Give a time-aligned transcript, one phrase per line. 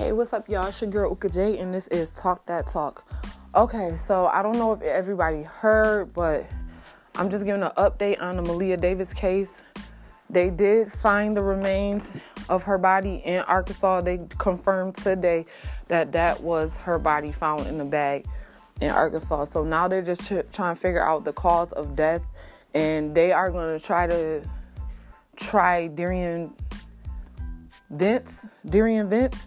[0.00, 0.66] Hey, what's up, y'all?
[0.66, 3.06] It's your girl Uka J, and this is Talk That Talk.
[3.54, 6.46] Okay, so I don't know if everybody heard, but
[7.16, 9.60] I'm just giving an update on the Maleah Davis case.
[10.30, 12.08] They did find the remains
[12.48, 14.00] of her body in Arkansas.
[14.00, 15.44] They confirmed today
[15.88, 18.24] that that was her body found in the bag
[18.80, 19.44] in Arkansas.
[19.44, 22.22] So now they're just trying to figure out the cause of death,
[22.72, 24.40] and they are going to try to
[25.36, 26.52] try Derion
[27.90, 29.46] Vence, Derion Vence,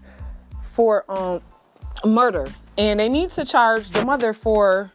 [0.74, 1.42] for um
[2.06, 4.92] murder, and they need to charge the mother for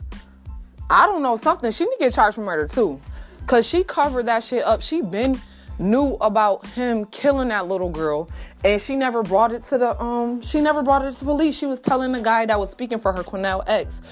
[0.91, 1.71] I don't know something.
[1.71, 3.01] She need to get charged for murder too,
[3.47, 4.83] cause she covered that shit up.
[4.83, 5.41] She been
[5.79, 8.29] knew about him killing that little girl
[8.65, 11.57] and she never brought it to the um she never brought it to police.
[11.57, 14.03] She was telling the guy that was speaking for her Quanell X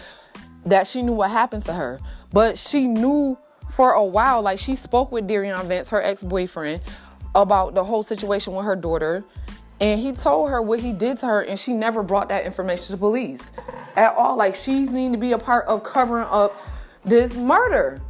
[0.65, 2.01] that she knew what happened to her.
[2.33, 3.39] But she knew
[3.71, 6.83] for a while like she spoke with Darian Vance her ex-boyfriend
[7.35, 9.25] about the whole situation with her daughter
[9.81, 12.95] and he told her what he did to her and she never brought that information
[12.95, 13.51] to police
[13.97, 16.57] at all like she need to be a part of covering up
[17.05, 18.01] this murder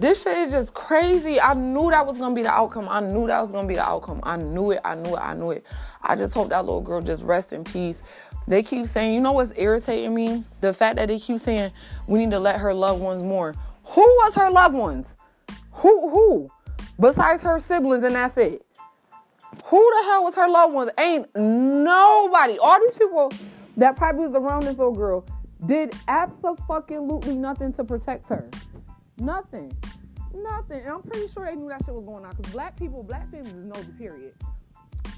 [0.00, 1.40] this shit is just crazy.
[1.40, 2.88] I knew that was gonna be the outcome.
[2.88, 4.20] I knew that was gonna be the outcome.
[4.22, 4.80] I knew it.
[4.84, 5.20] I knew it.
[5.20, 5.66] I knew it.
[6.02, 8.00] I just hope that little girl just rest in peace.
[8.46, 10.44] They keep saying, you know what's irritating me?
[10.60, 11.72] The fact that they keep saying
[12.06, 13.56] we need to let her loved ones mourn.
[13.84, 15.08] Who was her loved ones?
[15.72, 16.50] Who who?
[17.00, 18.64] Besides her siblings, and that's it.
[19.68, 20.90] Who the hell was her loved ones?
[20.98, 22.58] Ain't nobody.
[22.58, 23.30] All these people
[23.76, 25.26] that probably was around this little girl
[25.66, 28.48] did absolutely nothing to protect her.
[29.18, 29.70] Nothing.
[30.34, 30.80] Nothing.
[30.80, 32.34] And I'm pretty sure they knew that shit was going on.
[32.34, 34.32] Because black people, black families know the period.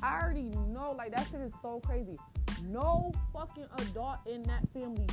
[0.02, 2.16] I already know, like, that shit is so crazy.
[2.66, 5.06] No fucking adult in that family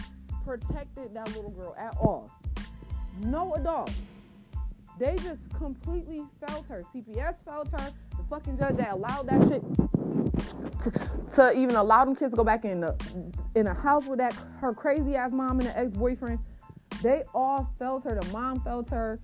[0.45, 2.31] protected that little girl at all.
[3.19, 3.91] No adult.
[4.99, 6.83] They just completely felt her.
[6.93, 7.93] CPS felt her.
[8.11, 9.63] The fucking judge that allowed that shit
[10.83, 10.91] to,
[11.35, 12.95] to even allow them kids to go back in the
[13.55, 16.39] in a house with that her crazy ass mom and the ex boyfriend
[17.01, 18.19] they all felt her.
[18.19, 19.19] The mom felt her.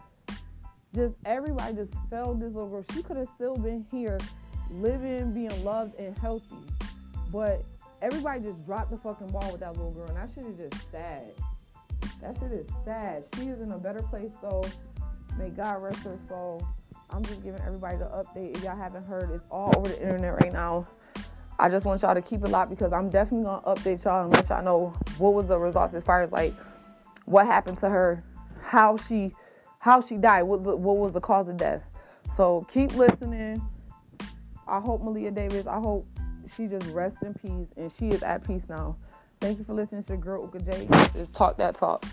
[0.94, 2.86] Just everybody just felt this little girl.
[2.94, 4.20] She could have still been here,
[4.70, 6.56] living, being loved and healthy.
[7.32, 7.64] But
[8.02, 10.08] everybody just dropped the fucking ball with that little girl.
[10.08, 11.34] And that shit is just sad.
[12.22, 13.24] That shit is sad.
[13.36, 14.64] She is in a better place though.
[15.38, 16.66] May God rest her soul.
[17.10, 18.56] I'm just giving everybody the update.
[18.58, 20.88] If y'all haven't heard, it's all over the internet right now.
[21.60, 24.34] I just want y'all to keep it locked because I'm definitely gonna update y'all and
[24.34, 26.54] let y'all know what was the results as far as like
[27.26, 28.24] what happened to her,
[28.62, 29.34] how she
[29.80, 31.82] how she died, what, what was the cause of death.
[32.38, 33.62] So keep listening.
[34.68, 36.08] I hope Maleah Davis, I hope
[36.56, 38.96] she just rests in peace and she is at peace now.
[39.42, 40.88] Thank you for listening to girl Uka J.
[40.90, 42.06] This is Talk That Talk.